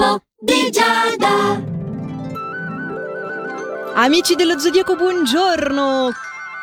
[0.00, 1.62] L'oroscopo di Giada.
[3.94, 6.10] Amici dello Zodiaco, buongiorno!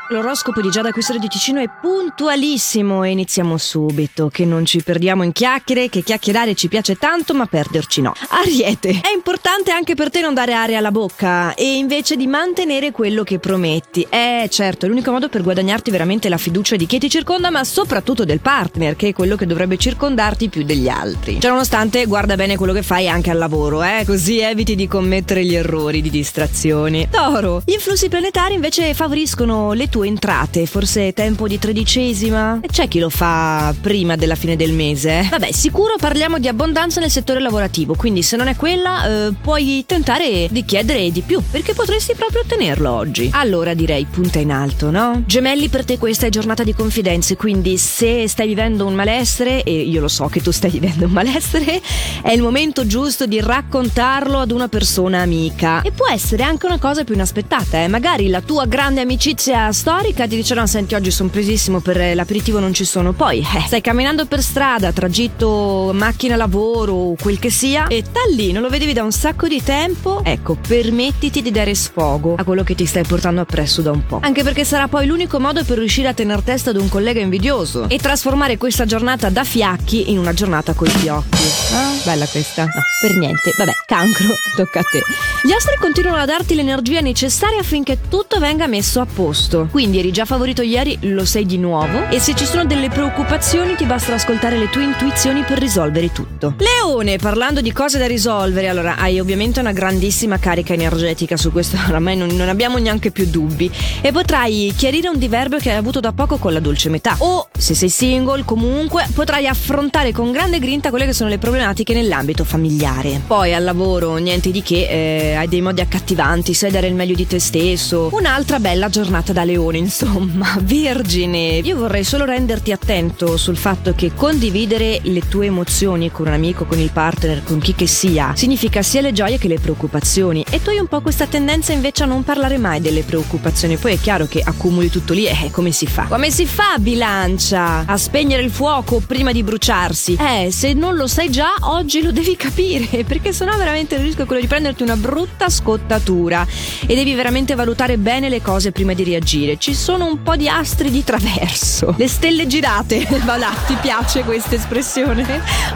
[0.09, 5.23] L'oroscopo di Giada Questo di Ticino è puntualissimo e iniziamo subito, che non ci perdiamo
[5.23, 8.13] in chiacchiere, che chiacchierare ci piace tanto ma perderci no.
[8.29, 12.91] Ariete, è importante anche per te non dare aria alla bocca e invece di mantenere
[12.91, 14.07] quello che prometti.
[14.09, 17.65] Eh certo, è l'unico modo per guadagnarti veramente la fiducia di chi ti circonda ma
[17.65, 21.41] soprattutto del partner, che è quello che dovrebbe circondarti più degli altri.
[21.41, 25.43] Cioè nonostante guarda bene quello che fai anche al lavoro, eh, così eviti di commettere
[25.43, 27.09] gli errori di distrazioni.
[27.11, 32.59] Toro, gli influssi planetari invece favoriscono le tue tue entrate, forse tempo di tredicesima?
[32.61, 35.25] E c'è chi lo fa prima della fine del mese.
[35.27, 39.85] Vabbè, sicuro parliamo di abbondanza nel settore lavorativo, quindi se non è quella eh, puoi
[39.87, 43.31] tentare di chiedere di più, perché potresti proprio ottenerlo oggi.
[43.33, 45.23] Allora direi punta in alto, no?
[45.25, 49.81] Gemelli per te questa è giornata di confidenze, quindi se stai vivendo un malessere, e
[49.81, 51.81] io lo so che tu stai vivendo un malessere,
[52.21, 55.81] è il momento giusto di raccontarlo ad una persona amica.
[55.81, 57.87] E può essere anche una cosa più inaspettata, eh?
[57.87, 62.73] Magari la tua grande amicizia storica ti dicono senti oggi sono presissimo per l'aperitivo non
[62.73, 63.13] ci sono.
[63.13, 68.03] Poi eh, stai camminando per strada tragitto macchina lavoro quel che sia e
[68.51, 72.63] non lo vedevi da un sacco di tempo ecco permettiti di dare sfogo a quello
[72.63, 75.77] che ti stai portando appresso da un po' anche perché sarà poi l'unico modo per
[75.77, 80.17] riuscire a tener testa ad un collega invidioso e trasformare questa giornata da fiacchi in
[80.17, 81.43] una giornata coi fiocchi
[81.73, 82.65] ah, bella questa.
[82.65, 83.53] No per niente.
[83.55, 85.01] Vabbè cancro tocca a te.
[85.43, 90.11] Gli astri continuano a darti l'energia necessaria affinché tutto venga messo a posto quindi eri
[90.11, 94.15] già favorito ieri, lo sei di nuovo e se ci sono delle preoccupazioni ti basta
[94.15, 96.55] ascoltare le tue intuizioni per risolvere tutto.
[96.57, 101.77] Leone, parlando di cose da risolvere, allora hai ovviamente una grandissima carica energetica su questo,
[101.87, 103.69] oramai non, non abbiamo neanche più dubbi
[104.01, 107.47] e potrai chiarire un diverbio che hai avuto da poco con la dolce metà o
[107.55, 112.43] se sei single comunque potrai affrontare con grande grinta quelle che sono le problematiche nell'ambito
[112.43, 113.21] familiare.
[113.27, 117.13] Poi al lavoro niente di che, eh, hai dei modi accattivanti, sai dare il meglio
[117.13, 118.09] di te stesso.
[118.13, 121.59] Un'altra bella giornata da leone Leone, insomma, Vergine.
[121.63, 126.65] Io vorrei solo renderti attento sul fatto che condividere le tue emozioni con un amico,
[126.65, 130.45] con il partner, con chi che sia, significa sia le gioie che le preoccupazioni.
[130.49, 133.77] E tu hai un po' questa tendenza invece a non parlare mai delle preoccupazioni.
[133.77, 136.03] Poi è chiaro che accumuli tutto lì e eh, come si fa?
[136.03, 137.83] Come si fa, bilancia?
[137.85, 140.17] A spegnere il fuoco prima di bruciarsi?
[140.19, 144.23] Eh, se non lo sai già, oggi lo devi capire, perché sennò veramente il rischio
[144.23, 146.45] è quello di prenderti una brutta scottatura
[146.85, 150.47] e devi veramente valutare bene le cose prima di reagire ci sono un po' di
[150.47, 151.93] astri di traverso.
[151.97, 153.07] Le stelle girate.
[153.25, 155.23] Va là, ti piace questa espressione?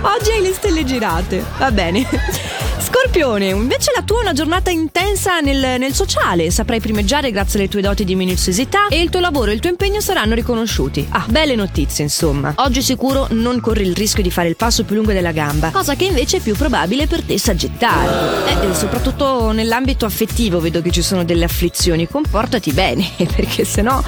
[0.01, 1.43] Oggi hai le stelle girate.
[1.57, 2.07] Va bene.
[3.11, 7.67] Scorpione, invece la tua è una giornata intensa nel, nel, sociale, saprai primeggiare grazie alle
[7.67, 11.05] tue doti di minuziosità e il tuo lavoro e il tuo impegno saranno riconosciuti.
[11.09, 12.53] Ah, belle notizie insomma.
[12.55, 15.95] Oggi sicuro non corri il rischio di fare il passo più lungo della gamba, cosa
[15.95, 18.45] che invece è più probabile per te sagittario.
[18.45, 23.05] Eh, soprattutto nell'ambito affettivo vedo che ci sono delle afflizioni, comportati bene,
[23.35, 24.01] perché se no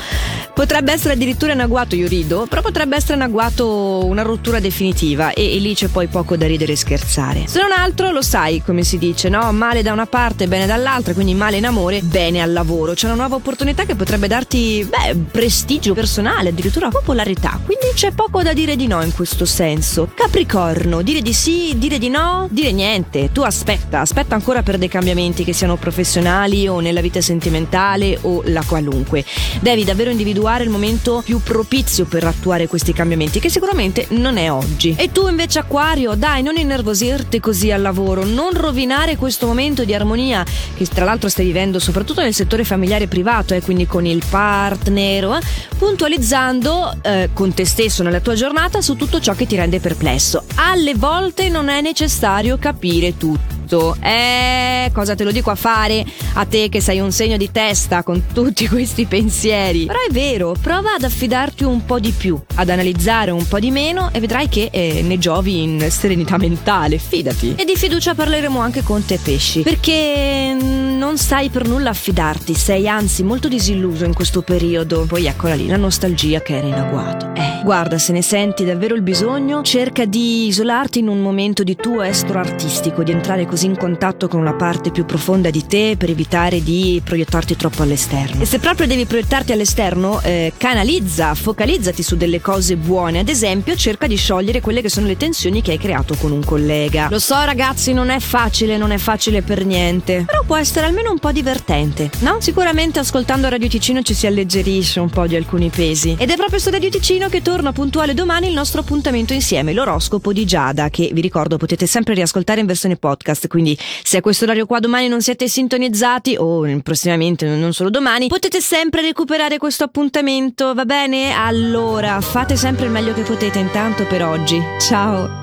[0.54, 5.34] potrebbe essere addirittura in agguato, io rido, però potrebbe essere in agguato una rottura definitiva
[5.34, 7.44] e, e lì c'è poi poco da ridere e scherzare.
[7.48, 9.52] Se non altro lo sai, come si dice, no?
[9.52, 12.94] Male da una parte, bene dall'altra, quindi male in amore, bene al lavoro.
[12.94, 17.60] C'è una nuova opportunità che potrebbe darti, beh, prestigio personale, addirittura popolarità.
[17.64, 20.10] Quindi c'è poco da dire di no in questo senso.
[20.14, 23.32] Capricorno, dire di sì, dire di no, dire niente.
[23.32, 28.42] Tu aspetta, aspetta ancora per dei cambiamenti che siano professionali o nella vita sentimentale o
[28.46, 29.26] la qualunque.
[29.60, 34.52] Devi davvero individuare il momento più propizio per attuare questi cambiamenti, che sicuramente non è
[34.52, 34.96] oggi.
[34.98, 38.82] E tu invece, Acquario, dai, non innervosirti così al lavoro, non rovinare
[39.18, 40.46] questo momento di armonia
[40.76, 45.24] che tra l'altro stai vivendo soprattutto nel settore familiare privato, eh, quindi con il partner,
[45.24, 45.40] eh,
[45.78, 50.44] puntualizzando eh, con te stesso nella tua giornata su tutto ciò che ti rende perplesso.
[50.56, 53.98] Alle volte non è necessario capire tutto tutto.
[54.00, 58.04] Eh, cosa te lo dico a fare a te che sei un segno di testa
[58.04, 59.86] con tutti questi pensieri?
[59.86, 63.72] Però è vero, prova ad affidarti un po' di più, ad analizzare un po' di
[63.72, 67.56] meno e vedrai che eh, ne giovi in serenità mentale, fidati.
[67.58, 72.88] E di fiducia parleremo anche con te pesci, perché non stai per nulla affidarti, sei
[72.88, 75.06] anzi molto disilluso in questo periodo.
[75.08, 77.32] Poi eccola lì, la nostalgia che era in agguato.
[77.36, 81.76] Eh, guarda, se ne senti davvero il bisogno, cerca di isolarti in un momento di
[81.76, 85.96] tuo estro artistico, di entrare così in contatto con una parte più profonda di te
[85.98, 88.42] per evitare di proiettarti troppo all'esterno.
[88.42, 93.20] E se proprio devi proiettarti all'esterno, eh, canalizza, focalizzati su delle cose buone.
[93.20, 96.44] Ad esempio, cerca di sciogliere quelle che sono le tensioni che hai creato con un
[96.44, 97.08] collega.
[97.10, 100.24] Lo so, ragazzi, non è facile, non è facile per niente.
[100.26, 102.38] Però può essere almeno un po' divertente, no?
[102.40, 106.16] Sicuramente ascoltando Radio Ticino ci si alleggerisce un po' di alcuni pesi.
[106.18, 110.34] Ed è proprio su Radio Ticino che torna puntuale domani il nostro appuntamento insieme, l'oroscopo
[110.34, 112.98] di Giada, che vi ricordo potete sempre riascoltare in versione
[113.44, 117.90] podcast, quindi se a questo orario qua domani non siete sintonizzati o prossimamente, non solo
[117.90, 121.34] domani, potete sempre recuperare questo appuntamento, va bene?
[121.34, 124.60] Allora, fate sempre il meglio che potete intanto per oggi.
[124.80, 125.43] Ciao!